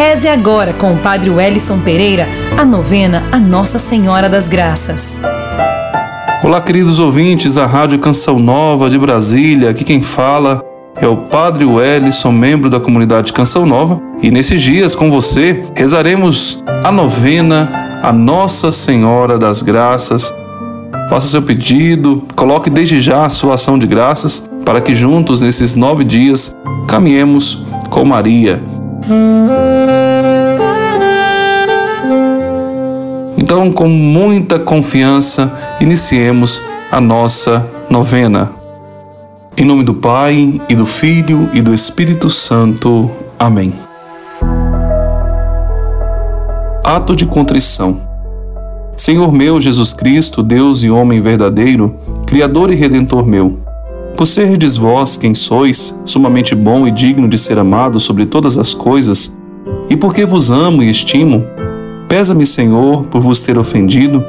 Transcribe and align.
Reze 0.00 0.28
agora 0.28 0.72
com 0.72 0.94
o 0.94 0.96
Padre 0.96 1.28
Wellison 1.28 1.78
Pereira 1.78 2.26
a 2.56 2.64
novena 2.64 3.22
a 3.30 3.38
Nossa 3.38 3.78
Senhora 3.78 4.30
das 4.30 4.48
Graças. 4.48 5.20
Olá, 6.42 6.58
queridos 6.58 6.98
ouvintes 6.98 7.52
da 7.52 7.66
Rádio 7.66 7.98
Canção 7.98 8.38
Nova 8.38 8.88
de 8.88 8.98
Brasília. 8.98 9.68
Aqui 9.68 9.84
quem 9.84 10.00
fala 10.00 10.64
é 10.96 11.06
o 11.06 11.18
Padre 11.18 11.66
Wellison, 11.66 12.32
membro 12.32 12.70
da 12.70 12.80
comunidade 12.80 13.30
Canção 13.34 13.66
Nova. 13.66 14.00
E 14.22 14.30
nesses 14.30 14.62
dias, 14.62 14.96
com 14.96 15.10
você, 15.10 15.66
rezaremos 15.76 16.64
a 16.82 16.90
novena 16.90 17.70
a 18.02 18.10
Nossa 18.10 18.72
Senhora 18.72 19.36
das 19.36 19.60
Graças. 19.60 20.32
Faça 21.10 21.26
seu 21.26 21.42
pedido, 21.42 22.22
coloque 22.34 22.70
desde 22.70 23.02
já 23.02 23.26
a 23.26 23.28
sua 23.28 23.56
ação 23.56 23.78
de 23.78 23.86
graças 23.86 24.48
para 24.64 24.80
que 24.80 24.94
juntos, 24.94 25.42
nesses 25.42 25.74
nove 25.74 26.04
dias, 26.04 26.56
caminhemos 26.88 27.66
com 27.90 28.02
Maria. 28.02 28.62
Então, 33.52 33.72
com 33.72 33.88
muita 33.88 34.60
confiança, 34.60 35.52
iniciemos 35.80 36.62
a 36.88 37.00
nossa 37.00 37.68
novena. 37.90 38.52
Em 39.58 39.64
nome 39.64 39.82
do 39.82 39.92
Pai, 39.92 40.60
e 40.68 40.74
do 40.76 40.86
Filho, 40.86 41.50
e 41.52 41.60
do 41.60 41.74
Espírito 41.74 42.30
Santo. 42.30 43.10
Amém. 43.36 43.72
Ato 46.84 47.16
de 47.16 47.26
contrição. 47.26 48.00
Senhor 48.96 49.32
meu 49.32 49.60
Jesus 49.60 49.92
Cristo, 49.92 50.44
Deus 50.44 50.84
e 50.84 50.88
homem 50.88 51.20
verdadeiro, 51.20 51.96
Criador 52.28 52.70
e 52.70 52.76
Redentor 52.76 53.26
meu, 53.26 53.58
por 54.16 54.28
serdes 54.28 54.76
vós 54.76 55.18
quem 55.18 55.34
sois, 55.34 56.00
sumamente 56.06 56.54
bom 56.54 56.86
e 56.86 56.92
digno 56.92 57.28
de 57.28 57.36
ser 57.36 57.58
amado 57.58 57.98
sobre 57.98 58.26
todas 58.26 58.56
as 58.56 58.74
coisas, 58.74 59.36
e 59.88 59.96
porque 59.96 60.24
vos 60.24 60.52
amo 60.52 60.84
e 60.84 60.88
estimo, 60.88 61.44
pesa-me, 62.10 62.44
Senhor, 62.44 63.04
por 63.04 63.22
vos 63.22 63.40
ter 63.40 63.56
ofendido, 63.56 64.24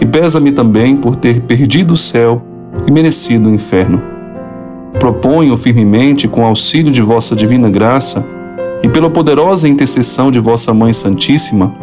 e 0.00 0.06
pesa-me 0.06 0.52
também 0.52 0.96
por 0.96 1.16
ter 1.16 1.42
perdido 1.42 1.92
o 1.92 1.96
céu 1.96 2.40
e 2.86 2.90
merecido 2.90 3.50
o 3.50 3.54
inferno. 3.54 4.00
Proponho 4.98 5.54
firmemente, 5.58 6.26
com 6.26 6.46
auxílio 6.46 6.90
de 6.90 7.02
vossa 7.02 7.36
divina 7.36 7.68
graça, 7.68 8.26
e 8.82 8.88
pela 8.88 9.10
poderosa 9.10 9.68
intercessão 9.68 10.30
de 10.30 10.38
vossa 10.40 10.72
Mãe 10.72 10.94
Santíssima, 10.94 11.74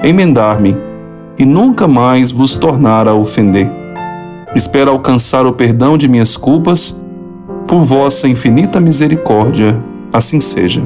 emendar-me 0.00 0.76
e 1.36 1.44
nunca 1.44 1.88
mais 1.88 2.30
vos 2.30 2.54
tornar 2.54 3.08
a 3.08 3.14
ofender. 3.14 3.68
Espero 4.54 4.92
alcançar 4.92 5.44
o 5.44 5.52
perdão 5.52 5.98
de 5.98 6.06
minhas 6.06 6.36
culpas 6.36 7.04
por 7.66 7.82
vossa 7.82 8.28
infinita 8.28 8.80
misericórdia, 8.80 9.76
assim 10.12 10.38
seja. 10.38 10.82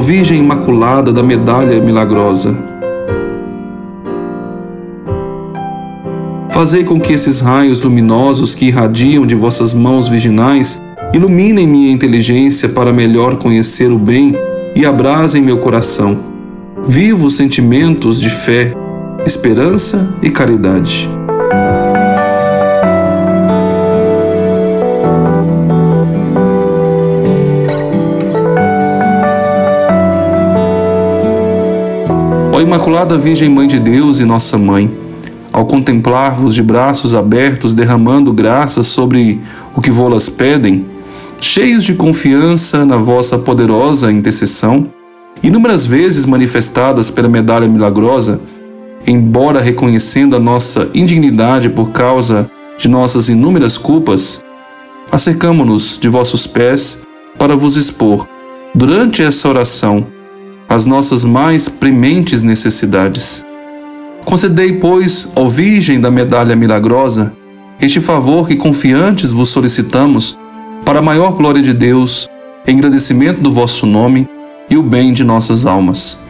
Ó 0.00 0.02
Virgem 0.02 0.38
Imaculada 0.38 1.12
da 1.12 1.22
Medalha 1.22 1.78
Milagrosa, 1.78 2.56
fazei 6.50 6.84
com 6.84 6.98
que 6.98 7.12
esses 7.12 7.38
raios 7.38 7.82
luminosos 7.82 8.54
que 8.54 8.64
irradiam 8.64 9.26
de 9.26 9.34
vossas 9.34 9.74
mãos 9.74 10.08
virginais 10.08 10.80
iluminem 11.12 11.66
minha 11.66 11.92
inteligência 11.92 12.70
para 12.70 12.94
melhor 12.94 13.36
conhecer 13.36 13.92
o 13.92 13.98
bem 13.98 14.34
e 14.74 14.86
abrasem 14.86 15.42
meu 15.42 15.58
coração. 15.58 16.18
Vivos 16.82 17.36
sentimentos 17.36 18.18
de 18.18 18.30
fé, 18.30 18.74
esperança 19.26 20.14
e 20.22 20.30
caridade. 20.30 21.10
Imaculada 32.62 33.16
Virgem 33.16 33.48
Mãe 33.48 33.66
de 33.66 33.78
Deus 33.78 34.20
e 34.20 34.24
Nossa 34.24 34.58
Mãe, 34.58 34.90
ao 35.52 35.64
contemplar-vos 35.66 36.54
de 36.54 36.62
braços 36.62 37.14
abertos 37.14 37.72
derramando 37.72 38.32
graças 38.32 38.86
sobre 38.86 39.40
o 39.74 39.80
que 39.80 39.90
vô-las 39.90 40.28
pedem, 40.28 40.84
cheios 41.40 41.84
de 41.84 41.94
confiança 41.94 42.84
na 42.84 42.96
vossa 42.96 43.38
poderosa 43.38 44.12
intercessão, 44.12 44.88
inúmeras 45.42 45.86
vezes 45.86 46.26
manifestadas 46.26 47.10
pela 47.10 47.28
medalha 47.28 47.66
milagrosa, 47.66 48.40
embora 49.06 49.60
reconhecendo 49.60 50.36
a 50.36 50.40
nossa 50.40 50.90
indignidade 50.92 51.70
por 51.70 51.90
causa 51.90 52.50
de 52.76 52.88
nossas 52.88 53.28
inúmeras 53.28 53.78
culpas, 53.78 54.44
acercamo-nos 55.10 55.98
de 55.98 56.08
vossos 56.08 56.46
pés 56.46 57.02
para 57.38 57.56
vos 57.56 57.76
expor, 57.76 58.28
durante 58.74 59.22
essa 59.22 59.48
oração, 59.48 60.06
as 60.70 60.86
nossas 60.86 61.24
mais 61.24 61.68
prementes 61.68 62.42
necessidades. 62.44 63.44
Concedei, 64.24 64.74
pois, 64.74 65.32
ó 65.34 65.48
Virgem 65.48 66.00
da 66.00 66.12
Medalha 66.12 66.54
Milagrosa, 66.54 67.34
este 67.82 68.00
favor 68.00 68.46
que 68.46 68.54
confiantes 68.54 69.32
vos 69.32 69.48
solicitamos 69.48 70.38
para 70.84 71.00
a 71.00 71.02
maior 71.02 71.32
glória 71.32 71.60
de 71.60 71.74
Deus, 71.74 72.30
em 72.64 72.78
agradecimento 72.78 73.40
do 73.40 73.50
vosso 73.50 73.84
nome 73.84 74.28
e 74.70 74.76
o 74.76 74.82
bem 74.82 75.12
de 75.12 75.24
nossas 75.24 75.66
almas. 75.66 76.20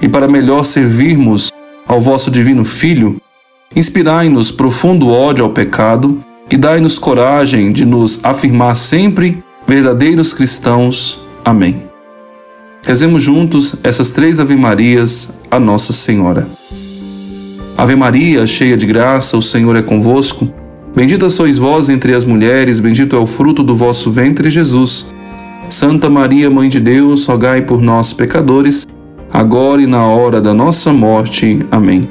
E 0.00 0.08
para 0.08 0.26
melhor 0.26 0.64
servirmos 0.64 1.52
ao 1.86 2.00
vosso 2.00 2.30
divino 2.30 2.64
Filho, 2.64 3.20
inspirai-nos 3.76 4.50
profundo 4.50 5.08
ódio 5.08 5.44
ao 5.44 5.50
pecado 5.50 6.24
e 6.50 6.56
dai-nos 6.56 6.98
coragem 6.98 7.70
de 7.70 7.84
nos 7.84 8.24
afirmar 8.24 8.74
sempre 8.74 9.42
verdadeiros 9.66 10.32
cristãos. 10.32 11.20
Amém. 11.44 11.91
Rezemos 12.84 13.22
juntos 13.22 13.76
essas 13.84 14.10
três 14.10 14.40
Ave-Marias 14.40 15.40
a 15.48 15.60
Nossa 15.60 15.92
Senhora. 15.92 16.48
Ave 17.78 17.94
Maria, 17.94 18.44
cheia 18.44 18.76
de 18.76 18.86
graça, 18.86 19.36
o 19.36 19.42
Senhor 19.42 19.76
é 19.76 19.82
convosco. 19.82 20.52
Bendita 20.94 21.30
sois 21.30 21.56
vós 21.56 21.88
entre 21.88 22.12
as 22.12 22.24
mulheres, 22.24 22.80
bendito 22.80 23.14
é 23.14 23.18
o 23.18 23.26
fruto 23.26 23.62
do 23.62 23.74
vosso 23.74 24.10
ventre, 24.10 24.50
Jesus. 24.50 25.12
Santa 25.70 26.10
Maria, 26.10 26.50
Mãe 26.50 26.68
de 26.68 26.80
Deus, 26.80 27.24
rogai 27.24 27.62
por 27.62 27.80
nós, 27.80 28.12
pecadores, 28.12 28.86
agora 29.32 29.80
e 29.80 29.86
na 29.86 30.04
hora 30.04 30.40
da 30.40 30.52
nossa 30.52 30.92
morte. 30.92 31.64
Amém. 31.70 32.08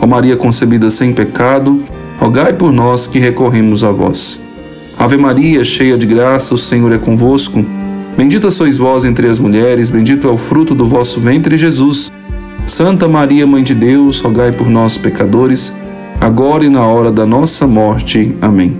Ó 0.00 0.06
Maria 0.06 0.36
concebida 0.36 0.90
sem 0.90 1.12
pecado, 1.12 1.84
rogai 2.18 2.52
por 2.52 2.72
nós 2.72 3.06
que 3.06 3.20
recorremos 3.20 3.84
a 3.84 3.92
vós. 3.92 4.46
Ave 4.98 5.16
Maria, 5.16 5.62
cheia 5.62 5.96
de 5.96 6.08
graça, 6.08 6.54
o 6.54 6.58
Senhor 6.58 6.92
é 6.92 6.98
convosco. 6.98 7.64
Bendita 8.18 8.50
sois 8.50 8.76
vós 8.76 9.04
entre 9.04 9.28
as 9.28 9.38
mulheres, 9.38 9.92
bendito 9.92 10.26
é 10.26 10.30
o 10.32 10.36
fruto 10.36 10.74
do 10.74 10.84
vosso 10.84 11.20
ventre, 11.20 11.56
Jesus. 11.56 12.10
Santa 12.66 13.06
Maria, 13.06 13.46
Mãe 13.46 13.62
de 13.62 13.76
Deus, 13.76 14.18
rogai 14.18 14.50
por 14.50 14.68
nós, 14.68 14.98
pecadores, 14.98 15.72
agora 16.20 16.64
e 16.64 16.68
na 16.68 16.84
hora 16.84 17.12
da 17.12 17.24
nossa 17.24 17.64
morte. 17.64 18.34
Amém. 18.42 18.76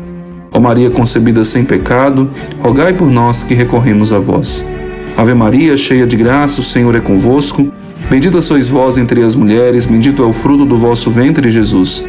Ó 0.53 0.59
Maria 0.59 0.91
concebida 0.91 1.45
sem 1.45 1.65
pecado, 1.65 2.29
rogai 2.61 2.93
por 2.93 3.09
nós 3.09 3.45
que 3.45 3.55
recorremos 3.55 4.13
a 4.13 4.19
vós. 4.19 4.69
Ave 5.17 5.35
Maria, 5.35 5.77
cheia 5.77 6.05
de 6.05 6.17
graça, 6.17 6.61
o 6.61 6.65
Senhor 6.65 6.97
é 6.97 7.01
convosco. 7.01 7.73
Bendita 8.11 8.41
sois 8.41 8.69
vós 8.69 8.99
entre 8.99 9.23
as 9.23 9.37
mulheres, 9.37 9.87
bendito 9.87 10.21
é 10.21 10.27
o 10.27 10.33
fruto 10.33 10.65
do 10.65 10.77
vosso 10.77 11.13
ventre, 11.13 11.49
Jesus. 11.49 12.05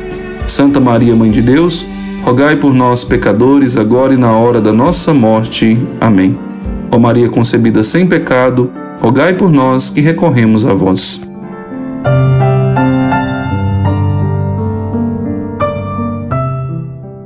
Santa 0.48 0.80
Maria, 0.80 1.16
Mãe 1.16 1.30
de 1.30 1.44
Deus, 1.44 1.86
rogai 2.24 2.56
por 2.56 2.74
nós, 2.74 3.04
pecadores, 3.04 3.78
agora 3.78 4.16
e 4.16 4.18
na 4.18 4.32
hora 4.32 4.60
da 4.60 4.74
nossa 4.74 5.14
morte. 5.14 5.78
Amém. 6.02 6.49
Ó 6.92 6.98
Maria 6.98 7.30
concebida 7.30 7.84
sem 7.84 8.08
pecado, 8.08 8.72
rogai 9.00 9.34
por 9.34 9.52
nós 9.52 9.90
que 9.90 10.02
recorremos 10.02 10.66
a 10.66 10.74
vós. 10.74 11.22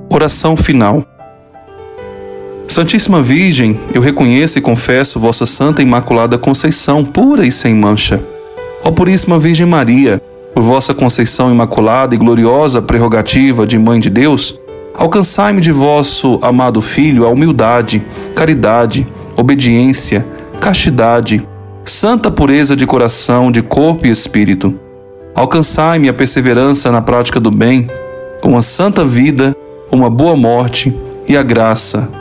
Oração 0.10 0.56
final. 0.56 1.04
Santíssima 2.68 3.22
Virgem, 3.22 3.80
eu 3.94 4.02
reconheço 4.02 4.58
e 4.58 4.62
confesso 4.62 5.20
vossa 5.20 5.46
Santa 5.46 5.82
Imaculada 5.82 6.38
Conceição, 6.38 7.04
pura 7.04 7.46
e 7.46 7.52
sem 7.52 7.74
mancha. 7.76 8.22
Ó 8.84 8.92
Puríssima 8.92 9.40
Virgem 9.40 9.66
Maria, 9.66 10.22
por 10.54 10.64
vossa 10.64 10.94
Conceição 10.94 11.52
Imaculada 11.52 12.16
e 12.16 12.18
gloriosa 12.18 12.82
prerrogativa 12.82 13.66
de 13.66 13.78
Mãe 13.78 14.00
de 14.00 14.10
Deus, 14.10 14.60
alcançai-me 14.96 15.62
de 15.62 15.72
vosso 15.72 16.40
amado 16.42 16.82
Filho 16.82 17.26
a 17.26 17.30
humildade, 17.30 18.04
caridade, 18.36 19.08
obediência, 19.36 20.26
castidade, 20.60 21.48
santa 21.86 22.32
pureza 22.32 22.76
de 22.76 22.86
coração, 22.86 23.52
de 23.52 23.62
corpo 23.62 24.08
e 24.08 24.10
espírito. 24.10 24.74
Alcançai-me 25.36 26.10
a 26.10 26.14
perseverança 26.14 26.92
na 26.92 27.02
prática 27.02 27.40
do 27.40 27.52
bem, 27.52 27.88
uma 28.44 28.62
santa 28.62 29.04
vida 29.04 29.56
uma 29.94 30.10
boa 30.10 30.36
morte 30.36 30.94
e 31.28 31.38
a 31.38 31.44
graça, 31.44 32.12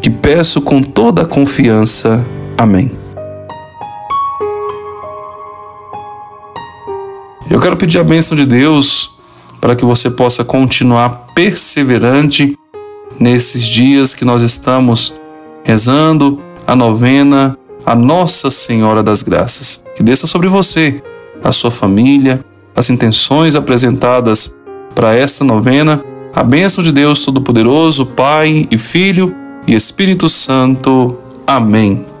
que 0.00 0.10
peço 0.10 0.60
com 0.60 0.82
toda 0.82 1.22
a 1.22 1.26
confiança. 1.26 2.24
Amém. 2.58 2.90
Eu 7.48 7.60
quero 7.60 7.76
pedir 7.76 7.98
a 7.98 8.04
bênção 8.04 8.36
de 8.36 8.44
Deus 8.44 9.12
para 9.60 9.76
que 9.76 9.84
você 9.84 10.10
possa 10.10 10.44
continuar 10.44 11.26
perseverante 11.34 12.58
nesses 13.20 13.64
dias 13.64 14.14
que 14.14 14.24
nós 14.24 14.42
estamos 14.42 15.14
rezando 15.62 16.40
a 16.66 16.76
novena 16.76 17.56
a 17.84 17.94
Nossa 17.94 18.50
Senhora 18.50 19.02
das 19.02 19.22
Graças. 19.22 19.84
Que 19.96 20.02
desça 20.02 20.26
sobre 20.26 20.48
você, 20.48 21.02
a 21.42 21.52
sua 21.52 21.70
família, 21.70 22.44
as 22.74 22.90
intenções 22.90 23.54
apresentadas 23.54 24.54
para 24.94 25.14
esta 25.14 25.44
novena, 25.44 26.02
a 26.34 26.42
bênção 26.42 26.82
de 26.82 26.92
Deus 26.92 27.24
Todo-Poderoso, 27.24 28.06
Pai 28.06 28.66
e 28.70 28.78
Filho 28.78 29.34
e 29.66 29.74
Espírito 29.74 30.28
Santo. 30.28 31.16
Amém. 31.46 32.11